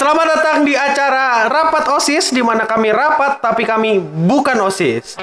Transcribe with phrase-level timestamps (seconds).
[0.00, 5.20] Selamat datang di acara Rapat OSIS di mana kami rapat tapi kami bukan OSIS.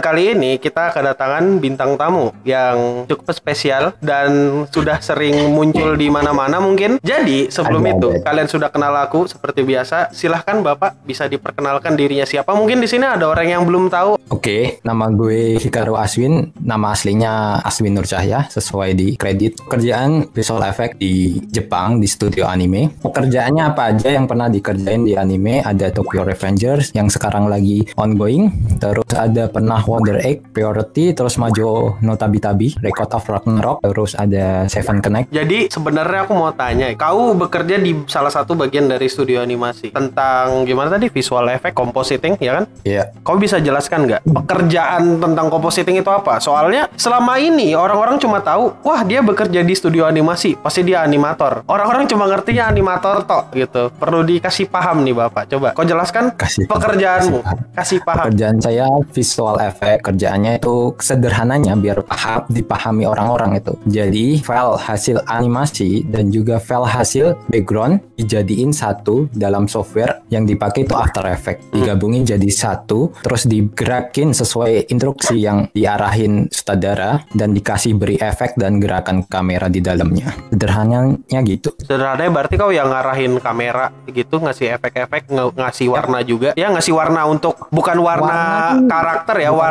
[0.00, 6.56] Kali ini kita kedatangan bintang tamu yang cukup spesial dan sudah sering muncul di mana-mana
[6.56, 6.96] mungkin.
[7.04, 8.24] Jadi sebelum Ada, itu ada.
[8.24, 10.08] kalian sudah kenal aku seperti biasa.
[10.16, 12.56] Silahkan Bapak bisa diperkenalkan dirinya siapa.
[12.56, 14.16] Mungkin di sini ada orang yang belum tahu.
[14.32, 16.48] Oke, nama gue Hikaru Aswin.
[16.56, 19.60] Nama aslinya Aswin Nur Cahya, sesuai di kredit.
[19.68, 22.88] Pekerjaan visual effect di Jepang, di studio anime.
[23.04, 25.60] Pekerjaannya apa aja yang pernah dikerjain di anime?
[25.60, 28.48] Ada Tokyo Revengers yang sekarang lagi ongoing.
[28.80, 34.14] Terus ada pernah Wonder Egg, Priority, terus Majo no Tabi Tabi, Record of Ragnarok, terus
[34.14, 35.28] ada Seven Connect.
[35.30, 40.62] Jadi sebenarnya aku mau tanya, kau bekerja di salah satu bagian dari studio animasi tentang
[40.62, 42.64] gimana tadi visual effect, compositing, ya kan?
[42.82, 46.38] Iya, Kau bisa jelaskan nggak pekerjaan tentang compositing itu apa?
[46.38, 51.64] Soalnya selama ini orang-orang cuma tahu, wah dia bekerja di studio animasi, pasti dia animator.
[51.64, 53.88] Orang-orang cuma ngertinya animator tok gitu.
[53.92, 55.48] Perlu dikasih paham nih bapak.
[55.48, 57.74] Coba kau jelaskan Kasih- pekerjaanmu, kasih paham.
[57.74, 58.24] kasih paham.
[58.28, 63.72] Kerjaan saya visual effect kerjaannya itu sederhananya biar paham dipahami orang-orang itu.
[63.88, 70.84] Jadi file hasil animasi dan juga file hasil background dijadiin satu dalam software yang dipakai
[70.84, 71.72] itu After Effects.
[71.72, 78.78] Digabungin jadi satu terus digerakin sesuai instruksi yang diarahin sutradara dan dikasih beri efek dan
[78.78, 80.32] gerakan kamera di dalamnya.
[80.52, 81.72] Sederhananya gitu.
[81.80, 86.52] Sederhananya berarti kau yang ngarahin kamera gitu, ngasih efek-efek, ngasih warna juga.
[86.54, 89.69] Ya ngasih warna untuk bukan warna, Warna karakter ya, warna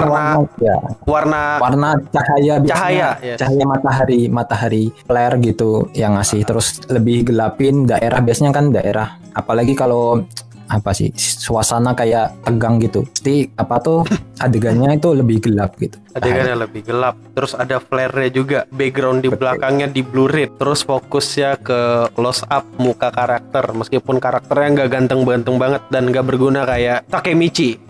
[0.60, 0.78] ya.
[1.04, 2.70] warna warna cahaya biasanya.
[2.70, 3.36] Cahaya, ya.
[3.36, 8.20] cahaya matahari matahari flare gitu yang ngasih terus lebih gelapin daerah.
[8.24, 10.24] Biasanya kan daerah apalagi kalau
[10.70, 13.04] apa sih suasana kayak tegang gitu.
[13.10, 14.06] Pasti apa tuh
[14.46, 15.98] adegannya itu lebih gelap gitu.
[16.14, 17.18] Adegannya lebih gelap.
[17.34, 19.40] Terus ada flare-nya juga background di Betul.
[19.42, 21.80] belakangnya di blurred terus fokusnya ke
[22.14, 23.66] close up muka karakter.
[23.74, 27.89] Meskipun karakternya nggak ganteng-ganteng banget dan nggak berguna kayak Takemichi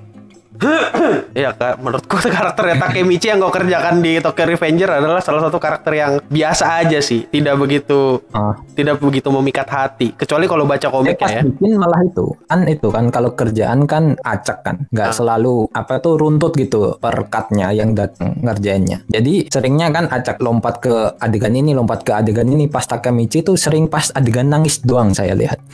[1.31, 5.91] Iya kak, menurutku karakternya Takemichi yang kau kerjakan di Tokyo Revenger adalah salah satu karakter
[5.93, 10.11] yang biasa aja sih, tidak begitu Ah, tidak begitu memikat hati.
[10.11, 11.41] Kecuali kalau baca komiknya pas ya.
[11.41, 14.75] bikin malah itu kan itu kan kalau kerjaan kan acak kan.
[14.91, 15.15] Nggak Ah.
[15.15, 19.01] selalu apa tuh runtut gitu per cut-nya yang datang ngerjainnya.
[19.07, 22.67] Jadi seringnya kan acak lompat ke adegan ini lompat ke adegan ini.
[22.67, 25.57] Pas Takemichi tuh sering pas adegan nangis doang saya lihat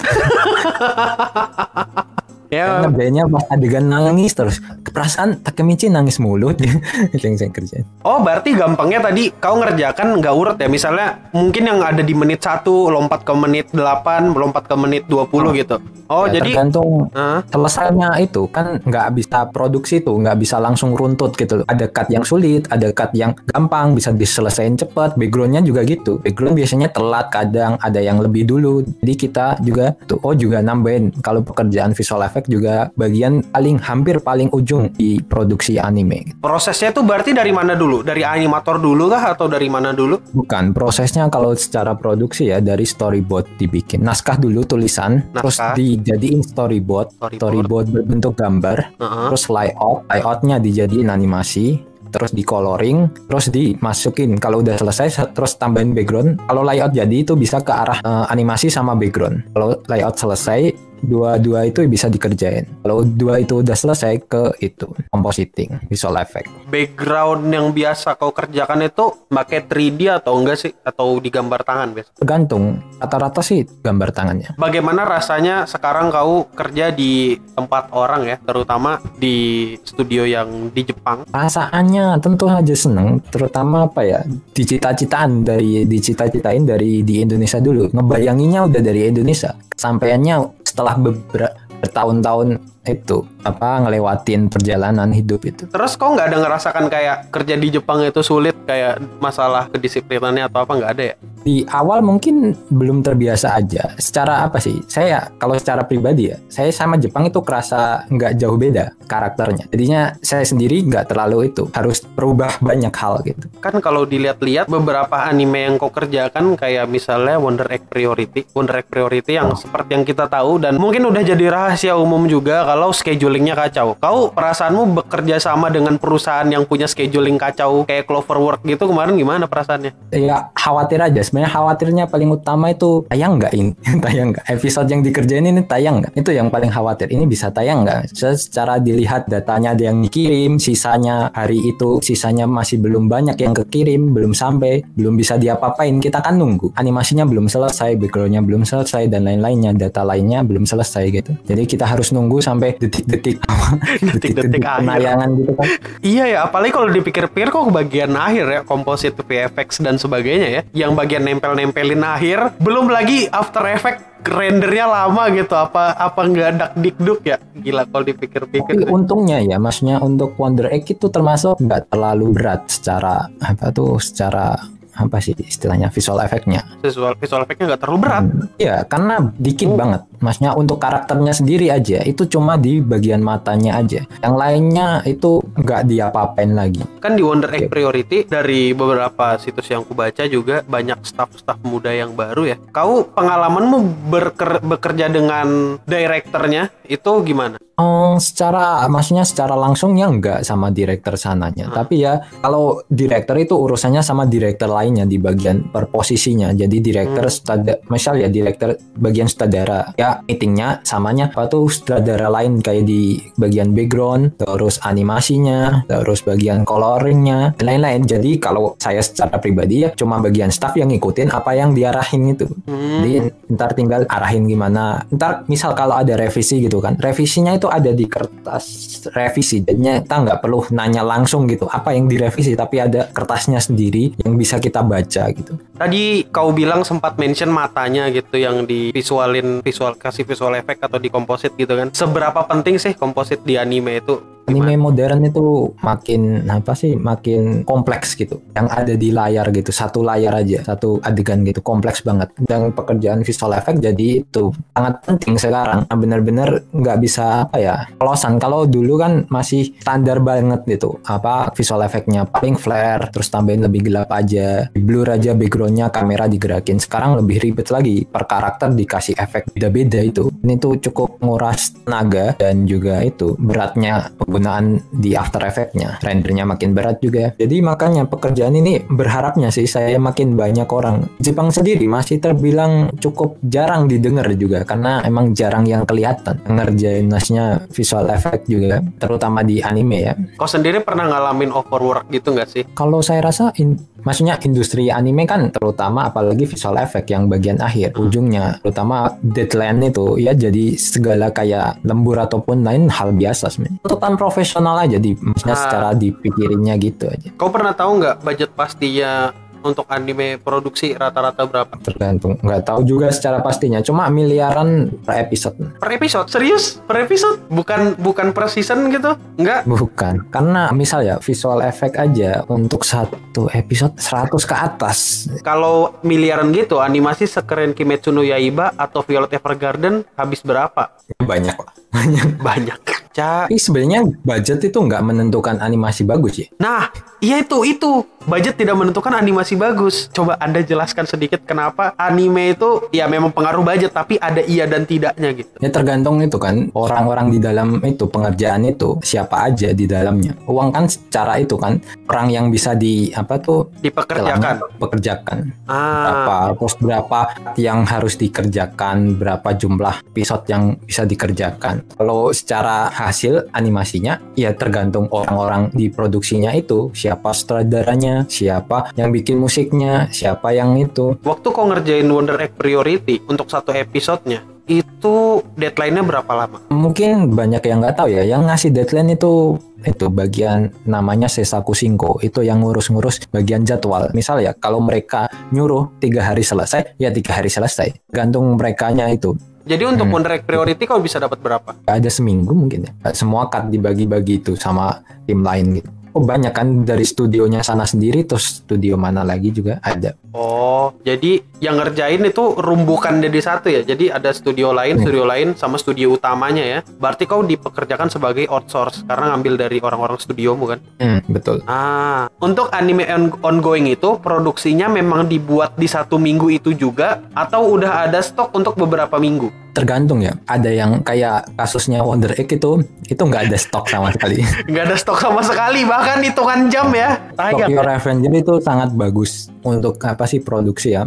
[2.54, 4.62] Ya, ngerjainnya pas adegan nangis terus.
[4.86, 6.54] Perasaan Takemichi nangis mulu.
[7.16, 7.86] Itu yang saya kerjain.
[8.06, 10.68] Oh berarti gampangnya tadi kau ngerjakan nggak urut ya?
[10.70, 15.58] Misalnya mungkin yang ada di menit 1 lompat ke menit 8 Lompat ke menit 20
[15.58, 15.78] gitu.
[16.06, 17.42] Oh Ya, jadi tergantung Hah?
[17.50, 18.46] selesainya itu.
[18.54, 21.66] Kan nggak bisa produksi tuh nggak bisa langsung runtut gitu loh.
[21.66, 26.22] ada cut yang sulit ada cut yang gampang bisa diselesain cepat backgroundnya juga gitu.
[26.22, 28.86] Background biasanya telat kadang ada yang lebih dulu.
[29.02, 31.10] Jadi kita juga tuh oh juga nambahin.
[31.26, 37.08] Kalau pekerjaan visual effect juga bagian paling hampir paling ujung di produksi anime prosesnya tuh
[37.08, 38.04] berarti dari mana dulu?
[38.04, 40.20] Dari animator dulu kah atau dari mana dulu?
[40.36, 45.74] bukan prosesnya kalau secara produksi ya dari storyboard dibikin naskah dulu tulisan terus Naskah.
[45.80, 47.40] dijadiin storyboard Storyboard.
[47.40, 49.26] storyboard berbentuk gambar Heeh.
[49.32, 51.80] terus layout layoutnya dijadiin animasi
[52.10, 57.36] terus di coloring terus dimasukin kalau udah selesai terus tambahin background kalau layout jadi itu
[57.36, 62.68] bisa ke arah eh, animasi sama background kalau layout selesai dua-dua itu bisa dikerjain.
[62.84, 66.48] Kalau dua itu udah selesai ke itu compositing visual effect.
[66.70, 70.72] Background yang biasa kau kerjakan itu pakai 3D atau enggak sih?
[70.86, 72.16] Atau digambar tangan biasa?
[72.36, 72.82] tergantung.
[72.98, 74.50] Rata-rata sih gambar tangannya.
[74.58, 78.38] Bagaimana rasanya sekarang kau kerja di tempat orang ya?
[78.42, 81.30] Terutama di studio yang di Jepang.
[81.30, 83.22] Perasaannya tentu aja seneng.
[83.30, 84.20] Terutama apa ya?
[84.26, 87.94] Dicita-citaan dari dicita-citain dari di Indonesia dulu.
[87.94, 89.54] Ngebayanginnya udah dari Indonesia.
[89.76, 96.86] Sampaiannya setelah beberapa bertahun-tahun itu apa ngelewatin perjalanan hidup itu Terus kau nggak ada ngerasakan
[96.92, 101.16] kayak kerja di Jepang itu sulit Kayak masalah kedisiplinannya atau apa nggak ada ya?
[101.46, 103.94] Di awal mungkin belum terbiasa aja.
[104.02, 104.82] Secara apa sih?
[104.90, 109.70] Saya kalau secara pribadi ya saya sama Jepang itu kerasa nggak jauh beda karakternya.
[109.70, 113.46] Jadinya saya sendiri nggak terlalu itu harus berubah banyak hal gitu.
[113.62, 118.50] Kan kalau dilihat-lihat beberapa anime yang kau kerjakan kayak misalnya Wonder Egg Priority.
[118.58, 122.66] Wonder Egg Priority yang seperti yang kita tahu dan mungkin udah jadi rahasia umum juga
[122.66, 123.94] kalau schedulingnya kacau.
[124.02, 129.46] Kau perasaanmu bekerja sama dengan perusahaan yang punya scheduling kacau kayak Cloverwork gitu kemarin gimana
[129.46, 129.94] perasaannya?
[130.10, 133.76] Ya khawatir aja sebenarnya khawatirnya paling utama itu tayang nggak ini?
[134.08, 134.48] Tayang nggak?
[134.56, 136.16] Episode yang dikerjain ini tayang nggak?
[136.16, 137.12] Itu yang paling khawatir.
[137.12, 138.16] Ini bisa tayang nggak?
[138.16, 144.16] Secara dilihat datanya ada yang dikirim sisanya hari itu sisanya masih belum banyak yang kekirim
[144.16, 146.00] belum sampai belum bisa diapa-apain.
[146.00, 146.72] Kita kan nunggu.
[146.80, 149.76] Animasinya belum selesai backgroundnya belum selesai dan lain-lainnya.
[149.76, 151.36] Data lainnya belum selesai gitu.
[151.44, 153.44] Jadi kita harus nunggu sampai detik-detik
[154.16, 155.68] Detik-detik penayangan gitu kan.
[156.00, 160.62] Iya ya, apalagi kalau dipikir-pikir kok bagian akhir ya, komposit VFX dan sebagainya ya.
[160.72, 165.54] Yang bagian nempel-nempelin akhir, belum lagi After Effect rendernya lama gitu.
[165.54, 167.38] Apa apa nggak dak dikduk ya?
[167.58, 168.86] Gila kalau dipikir-pikir.
[168.86, 173.98] Tapi untungnya ya, maksudnya untuk Wonder Egg itu termasuk nggak terlalu berat secara apa tuh,
[173.98, 174.54] secara
[174.96, 176.64] apa sih istilahnya visual efeknya.
[176.80, 178.26] Visual visual efeknya nggak terlalu berat.
[178.56, 179.78] Iya, karena dikit Oh.
[179.78, 180.02] banget.
[180.20, 184.04] Maksudnya untuk karakternya sendiri aja, itu cuma di bagian matanya aja.
[184.22, 186.84] Yang lainnya itu nggak diapa-apain lagi.
[187.00, 192.14] Kan di Wonder Egg Priority dari beberapa situs yang kubaca juga banyak staff-staff muda yang
[192.14, 192.58] baru ya.
[192.70, 197.58] Kau pengalamanmu berker- bekerja dengan direkturnya itu gimana?
[197.76, 201.68] Oh, secara maksudnya secara langsung ya nggak sama direktur sananya.
[201.68, 201.76] Hmm.
[201.76, 206.56] Tapi ya kalau direktur itu urusannya sama direktur lainnya di bagian per posisinya.
[206.56, 207.36] Jadi direktur Hmm.
[207.36, 209.92] stada- misal ya direktur bagian sutradara.
[210.00, 216.64] Ya meetingnya samanya apa tuh sutradara lain kayak di bagian background, terus animasinya, terus bagian
[216.68, 218.04] coloringnya, dan lain-lain.
[218.06, 222.46] Jadi kalau saya secara pribadi ya cuma bagian staff yang ngikutin apa yang diarahin itu.
[222.68, 223.02] Hmm.
[223.04, 223.14] Jadi
[223.56, 225.04] ntar tinggal arahin gimana.
[225.10, 228.66] Ntar misal kalau ada revisi gitu kan, revisinya itu ada di kertas
[229.12, 229.66] revisi.
[229.66, 234.36] Jadinya kita nggak perlu nanya langsung gitu apa yang direvisi, tapi ada kertasnya sendiri yang
[234.36, 235.58] bisa kita baca gitu.
[235.76, 241.00] Tadi kau bilang sempat mention matanya gitu yang di visualin visual kasih visual efek atau
[241.00, 241.90] di komposit gitu kan.
[241.96, 244.35] Seberapa penting sih komposit di anime itu?
[244.46, 248.42] Anime modern itu makin apa sih makin kompleks gitu.
[248.54, 252.30] Yang ada di layar gitu, satu layar aja, satu adegan gitu, kompleks banget.
[252.38, 255.90] Dan pekerjaan visual effect jadi itu sangat penting sekarang.
[255.90, 258.38] Nah, Bener-bener nggak bisa apa ya, pelosan.
[258.38, 263.90] Kalau dulu kan masih standar banget gitu, apa visual effectnya paling flare, terus tambahin lebih
[263.90, 266.78] gelap aja, blur aja backgroundnya, kamera digerakin.
[266.78, 270.30] Sekarang lebih ribet lagi, per karakter dikasih efek beda-beda itu.
[270.46, 276.04] Ini tuh cukup nguras tenaga dan juga itu beratnya penggunaan di After Effects-nya.
[276.04, 277.32] Rendernya makin berat juga.
[277.40, 281.08] Jadi makanya pekerjaan ini berharapnya sih saya makin banyak orang.
[281.24, 287.64] Jepang sendiri masih terbilang cukup jarang didengar juga karena emang jarang yang kelihatan ngerjain nasnya
[287.72, 290.14] visual effect juga terutama di anime ya.
[290.36, 292.64] Kau sendiri pernah ngalamin overwork gitu nggak sih?
[292.76, 297.98] Kalau saya rasa in- maksudnya industri anime kan terutama apalagi visual effect yang bagian akhir
[297.98, 303.82] ujungnya terutama deadline itu ya jadi segala kayak lembur ataupun lain hal biasa sebenarnya.
[303.82, 305.62] Tuntutan profesional aja di maksudnya Ah.
[305.62, 307.30] secara dipikirinnya gitu aja.
[307.36, 309.30] Kau pernah tahu nggak budget pastinya
[309.62, 311.74] untuk anime produksi rata-rata berapa?
[311.82, 315.58] Tergantung nggak tahu juga secara pastinya cuma miliaran per episode.
[315.78, 316.30] Per episode?
[316.30, 316.78] Serius?
[316.86, 317.42] Per episode?
[317.50, 319.18] Bukan bukan per season gitu?
[319.36, 319.66] Nggak?
[319.66, 324.98] Bukan, karena misal ya visual effect aja untuk satu episode 100 ke atas.
[325.42, 330.94] Kalau miliaran gitu, animasi sekeren Kimetsu no Yaiba atau Violet Evergarden habis berapa?
[331.18, 331.74] Banyak lah.
[331.98, 332.28] Banyak.
[332.38, 333.05] Banyak.
[333.16, 333.48] Ca.
[333.48, 336.48] Tapi sebenarnya budget itu nggak menentukan animasi bagus ya.
[336.60, 338.04] Nah, iya itu itu.
[338.26, 340.10] Budget tidak menentukan animasi bagus.
[340.10, 344.84] Coba Anda jelaskan sedikit kenapa anime itu ya memang pengaruh budget tapi ada iya dan
[344.84, 345.54] tidaknya gitu.
[345.62, 350.34] Ya tergantung itu kan orang-orang di dalam itu pengerjaan itu siapa aja di dalamnya.
[350.50, 351.78] Uang kan secara itu kan
[352.10, 354.74] orang yang bisa di apa tuh Dipekerjakan.
[354.82, 355.38] pekerjakan.
[355.70, 357.20] Ah, Berapa terus berapa
[357.56, 361.86] yang harus dikerjakan, berapa jumlah episode yang bisa dikerjakan.
[361.94, 369.38] Kalau secara hasil animasinya ya tergantung orang-orang di produksinya itu siapa sutradaranya, siapa yang bikin
[369.38, 371.22] musiknya, siapa yang itu.
[371.22, 376.58] waktu kau ngerjain Wonder Egg Priority untuk satu episodenya, itu deadline-nya berapa lama?
[376.74, 382.18] Mungkin banyak yang nggak tahu ya, yang ngasih deadline itu itu bagian namanya Sesaku Shinko
[382.26, 384.10] itu yang ngurus-ngurus bagian jadwal.
[384.18, 387.94] Misal ya kalau mereka nyuruh tiga hari selesai, ya tiga hari selesai.
[388.10, 390.14] Gantung merekanya itu Jadi untuk Hmm.
[390.14, 391.74] Wonder Egg Priority kau bisa dapat berapa?
[391.84, 392.92] ada seminggu mungkin ya.
[393.12, 395.90] Semua cut dibagi-bagi itu sama tim lain gitu.
[396.16, 400.16] Oh banyak kan dari studionya sana sendiri terus studio mana lagi juga ada.
[400.32, 403.82] Oh, jadi yang ngerjain itu rumbukan jadi satu ya.
[403.82, 405.04] Jadi ada studio lain, Hmm.
[405.04, 406.80] studio lain sama studio utamanya ya.
[406.82, 410.80] Berarti kau dipekerjakan sebagai outsource karena ngambil dari orang-orang studio bukan?
[410.98, 411.64] Hmm, betul.
[411.66, 417.72] Ah, untuk anime on- ongoing itu produksinya memang dibuat di satu minggu itu juga atau
[417.72, 419.68] udah ada stok untuk beberapa minggu?
[419.76, 420.32] tergantung ya.
[420.48, 424.40] Ada yang kayak kasusnya Wonder Egg itu itu nggak ada stok sama sekali.
[424.72, 427.88] nggak ada stok sama sekali bahkan hitungan jam ya tayang Tokyo ya.
[427.92, 431.04] Revenger itu sangat bagus untuk apa sih produksi ya.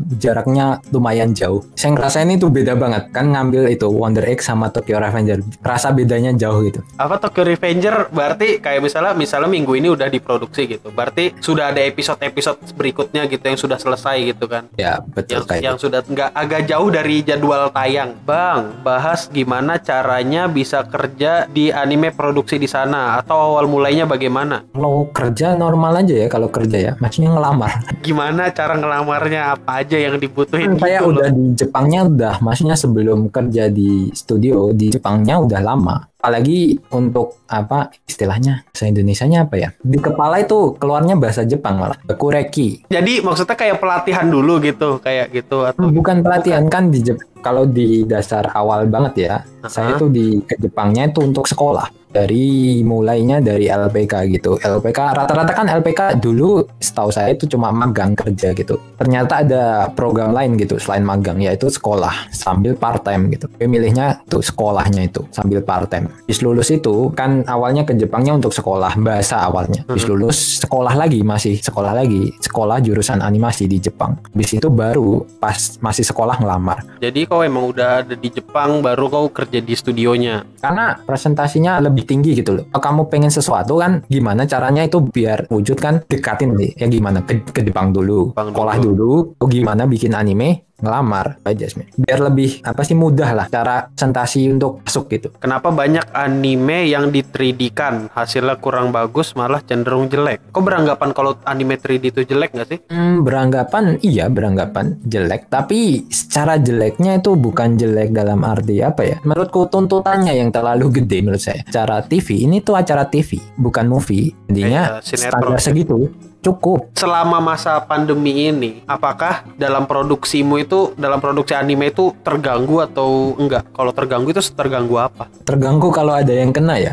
[0.49, 1.61] Jaraknya lumayan jauh.
[1.77, 3.13] Saya ngerasain itu beda banget.
[3.13, 5.45] Kan ngambil itu Wonder Egg sama Tokyo Revenger.
[5.61, 6.81] Rasa bedanya jauh gitu.
[6.97, 11.81] apa Tokyo Revenger berarti kayak misalnya misalnya minggu ini udah diproduksi gitu berarti sudah ada
[11.81, 15.85] episode-episode berikutnya gitu yang sudah selesai gitu kan Ya, betul yang, kayak yang itu.
[15.85, 22.11] sudah nggak agak jauh dari jadwal tayang bang bahas gimana caranya bisa kerja di anime
[22.11, 26.93] produksi di sana atau awal mulainya bagaimana Kalau kerja normal aja ya kalau kerja ya.
[26.99, 27.73] Maksudnya ngelamar.
[28.01, 31.13] gimana cara ngelamarnya apa aja yang dibutuhin Kan saya gitu loh.
[31.17, 35.97] udah di Jepangnya udah, maksudnya sebelum kerja di studio di Jepangnya udah lama.
[36.19, 39.71] Apalagi untuk apa istilahnya bahasa Indonesianya apa ya?
[39.79, 41.97] Di kepala itu keluarnya bahasa Jepang malah.
[42.19, 42.91] Kureki.
[42.91, 47.65] jadi maksudnya kayak pelatihan dulu gitu kayak gitu atau Bukan pelatihan kan di Jep kalau
[47.65, 49.37] di dasar awal banget ya.
[49.71, 50.01] Saya Aha.
[50.03, 51.98] tuh di ke Jepangnya itu untuk sekolah.
[52.09, 54.57] Dari mulainya dari LPK gitu.
[54.59, 58.81] LPK rata-rata kan LPK dulu setahu saya itu cuma magang kerja gitu.
[58.97, 63.47] Ternyata ada program lain gitu selain magang yaitu sekolah sambil part time gitu.
[63.55, 66.11] Gue milihnya tuh sekolahnya itu sambil part time.
[66.27, 69.85] Habis lulus itu kan awalnya ke Jepangnya untuk sekolah bahasa awalnya.
[69.87, 74.17] Habis lulus sekolah lagi masih sekolah lagi sekolah jurusan animasi di Jepang.
[74.33, 76.81] Habis itu baru pas masih sekolah ngelamar.
[76.99, 82.08] jadi kau emang udah ada di Jepang baru kau kerja di studionya karena presentasinya lebih
[82.09, 82.65] tinggi gitu loh.
[82.73, 86.73] Kalau kamu pengen sesuatu kan gimana caranya itu biar wujud kan dekatin nih.
[86.81, 91.67] Ya gimana ke, ke Jepang dulu, Jepang sekolah dulu, oh, gimana bikin anime, ngelamar aja
[91.67, 91.95] sebenarnya.
[91.99, 95.29] Biar lebih apa sih mudah lah cara presentasi untuk masuk gitu.
[95.39, 100.55] Kenapa banyak anime yang di 3D kan hasilnya kurang bagus malah cenderung jelek?
[100.55, 102.79] Kok beranggapan kalau anime 3D itu jelek nggak sih?
[102.91, 109.17] Hmm, beranggapan iya beranggapan jelek, tapi secara jeleknya itu bukan jelek dalam arti apa ya?
[109.27, 111.61] Menurutku tuntutannya yang terlalu gede menurut saya.
[111.69, 114.31] Cara TV ini tuh acara TV, bukan movie.
[114.49, 115.59] Kayak sinetron.
[115.59, 115.99] standar segitu
[116.45, 116.93] cukup.
[116.95, 123.67] Selama masa pandemi ini, apakah dalam produksimu itu dalam produksi anime itu terganggu atau enggak?
[123.75, 125.29] Kalau terganggu itu terganggu apa?
[125.49, 126.93] terganggu kalau ada yang kena ya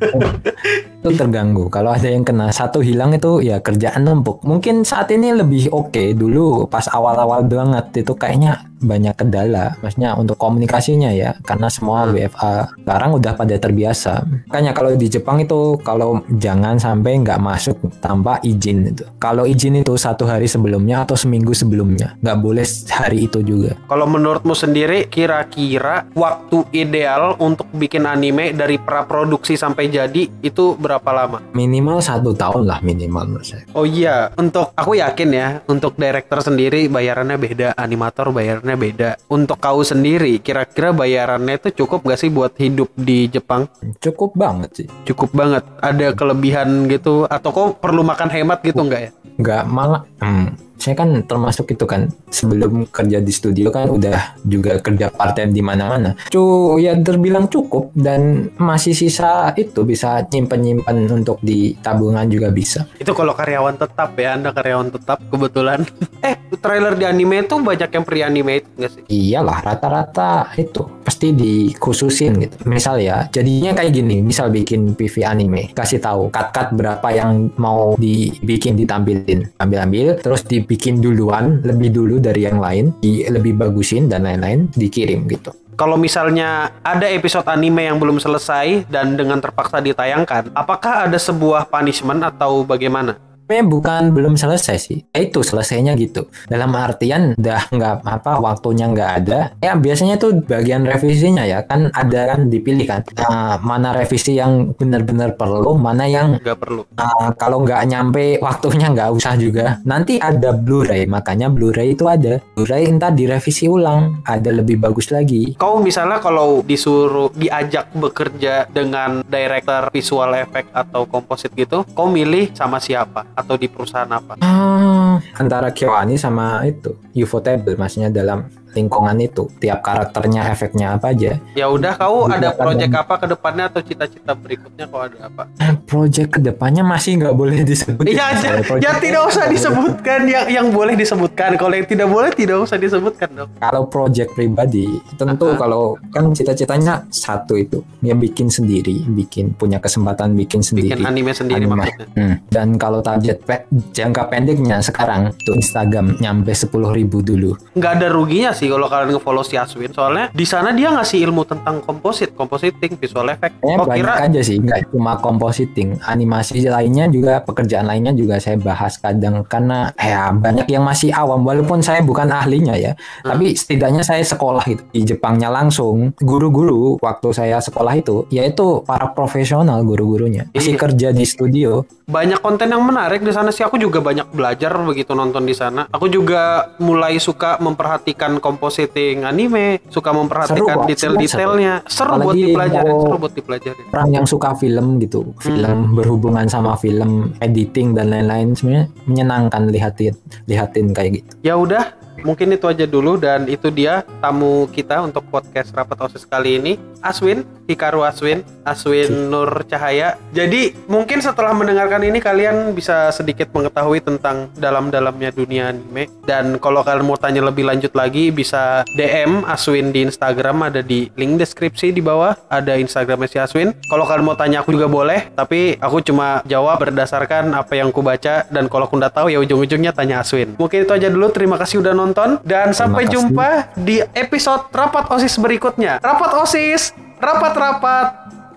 [1.06, 1.70] itu terganggu.
[1.70, 4.42] Kalau ada yang kena satu hilang itu ya kerjaan numpuk.
[4.42, 6.18] Mungkin saat ini lebih oke.
[6.18, 9.78] Dulu pas awal-awal banget itu kayaknya banyak kendala.
[9.80, 14.26] Maksudnya untuk komunikasinya ya karena semua WFA sekarang udah pada terbiasa.
[14.50, 19.06] Makanya kalau di Jepang itu kalau jangan sampai nggak masuk tanpa izin itu.
[19.22, 23.78] Kalau izin itu satu hari sebelumnya atau seminggu sebelumnya nggak boleh hari itu juga.
[23.86, 30.95] Kalau menurutmu sendiri, kira-kira waktu ideal untuk bikin anime dari praproduksi sampai jadi itu berapa
[31.04, 31.38] lama?
[31.52, 36.40] minimal satu tahun lah minimal menurut saya Oh iya, untuk aku yakin ya, untuk director
[36.40, 39.10] sendiri bayarannya beda, animator bayarannya beda.
[39.28, 43.68] Untuk kau sendiri, kira-kira bayarannya itu cukup gak sih buat hidup di Jepang?
[44.00, 45.64] cukup banget sih Cukup banget.
[45.82, 49.10] Ada kelebihan gitu, atau kau perlu makan hemat gitu nggak ya?
[49.36, 54.78] nggak malah hmm, saya kan termasuk itu kan sebelum kerja di studio kan udah juga
[54.80, 60.60] kerja part time di mana-mana cu ya terbilang cukup dan masih sisa itu bisa nyimpen
[60.62, 65.84] nyimpen untuk di tabungan juga bisa Itu kalau karyawan tetap ya, anda karyawan tetap kebetulan.
[66.26, 69.02] eh, trailer di anime itu banyak yang pre-animated nggak sih?
[69.08, 75.70] iyalah rata-rata itu pasti dikhususin gitu misal ya jadinya kayak gini misal bikin PV anime
[75.70, 82.42] kasih tahu cut-cut berapa yang mau dibikin ditampilin ambil-ambil terus dibikin duluan lebih dulu dari
[82.42, 88.02] yang lain di lebih bagusin dan lain-lain dikirim gitu Kalau misalnya ada episode anime yang
[88.02, 93.20] belum selesai dan dengan terpaksa ditayangkan, apakah ada sebuah punishment atau bagaimana?
[93.46, 94.98] Sebenarnya bukan belum selesai sih.
[95.14, 96.26] Ya itu selesainya gitu.
[96.50, 99.54] Dalam artian udah nggak apa waktunya nggak ada.
[99.62, 103.06] Ya biasanya tuh bagian revisinya ya kan ada kan dipilih kan.
[103.14, 106.82] Nah, mana revisi yang benar-benar perlu, mana yang Nggak perlu.
[106.98, 109.78] uh, kalau nggak nyampe waktunya nggak usah juga.
[109.86, 112.42] Nanti ada Blu-ray, makanya Blu-ray itu ada.
[112.58, 115.54] Blu-ray entar direvisi ulang, ada lebih bagus lagi.
[115.54, 122.50] Kau misalnya kalau disuruh diajak bekerja dengan director visual effect atau komposit gitu, kau milih
[122.50, 124.40] sama siapa atau di perusahaan apa?
[124.40, 131.40] Ah, antara Kyoani sama itu Ufotable maksudnya dalam lingkungan itu tiap karakternya efeknya apa aja
[131.52, 135.48] Ya udah, kau ada project apa ke depannya atau cita-cita berikutnya kau ada apa?
[135.58, 140.46] Eh, project ke depannya masih nggak boleh disebut Ya, ya, ya tidak usah disebutkan yang
[140.46, 141.56] yang boleh disebutkan.
[141.56, 143.48] Kalau yang tidak boleh tidak usah disebutkan dong.
[143.56, 145.56] kalau project pribadi tentu Aha.
[145.56, 151.32] kalau kan cita-citanya satu itu ya bikin sendiri bikin punya kesempatan bikin sendiri Bikin anime
[151.32, 151.74] sendiri Anime.
[151.78, 152.06] maksudnya.
[152.12, 152.34] Hmm.
[152.46, 157.56] Dan kalau target pe- jangka pendeknya sekarang tuh Instagram nyampe 10.000 ribu dulu.
[157.72, 159.94] nggak ada ruginya sih sih kalau kalian nge-follow si Aswin.
[159.94, 163.62] Soalnya di sana dia ngasih ilmu tentang komposit, compositing, visual effect.
[163.62, 168.42] Kayaknya Oh banyak kira aja sih, nggak cuma compositing, animasi lainnya juga pekerjaan lainnya juga
[168.42, 172.92] saya bahas kadang karena ya banyak yang masih awam walaupun saya bukan ahlinya ya,
[173.22, 173.30] Hmm.
[173.30, 179.12] tapi setidaknya saya sekolah itu di Jepangnya langsung guru-guru waktu saya sekolah itu yaitu para
[179.12, 180.80] profesional guru-gurunya masih Iya.
[180.80, 181.86] kerja di studio.
[182.06, 183.66] banyak konten yang menarik di sana sih.
[183.66, 185.90] Aku juga banyak belajar begitu nonton di sana.
[185.90, 191.84] Aku juga mulai suka memperhatikan compositing anime, suka memperhatikan detail-detailnya.
[191.84, 193.84] Seru buat mau- seru buat dipelajarin.
[193.92, 195.92] Orang yang suka film gitu, film Hmm.
[195.92, 200.16] berhubungan sama film, editing dan lain-lain sebenarnya menyenangkan lihatin
[200.48, 201.32] lihatin kayak gitu.
[201.44, 201.92] Ya udah,
[202.26, 206.74] mungkin itu aja dulu dan itu dia tamu kita untuk podcast rapat OSIS kali ini.
[207.06, 210.18] Aswin, Hikaru Aswin, Aswin Nur Cahaya.
[210.34, 216.82] Jadi, mungkin setelah mendengarkan ini kalian bisa sedikit mengetahui tentang dalam-dalamnya dunia anime dan kalau
[216.82, 221.94] kalian mau tanya lebih lanjut lagi bisa DM Aswin di Instagram ada di link deskripsi
[221.94, 223.70] di bawah ada Instagramnya si Aswin.
[223.86, 228.02] Kalau kalian mau tanya aku juga boleh, tapi aku cuma jawab berdasarkan apa yang ku
[228.02, 230.58] baca dan kalau aku nggak tahu ya ujung-ujungnya tanya Aswin.
[230.58, 231.30] Mungkin itu aja dulu.
[231.30, 236.00] Terima kasih udah nonton dan sampai jumpa di episode rapat OSIS berikutnya.
[236.00, 238.06] Rapat OSIS, rapat-rapat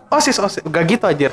[0.08, 0.63] OSIS OSIS.
[0.63, 1.30] Gak gitu aja.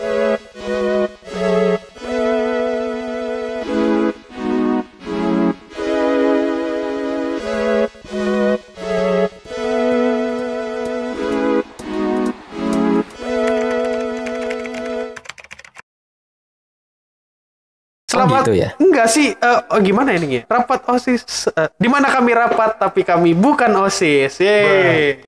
[18.37, 18.69] Selamat gitu ya?
[18.77, 20.43] Enggak sih, eh, oh, gimana ini ya?
[20.45, 21.49] Rapat OSIS.
[21.57, 24.41] eh, di mana kami rapat tapi kami bukan OSIS.
[24.45, 25.25] Yeay.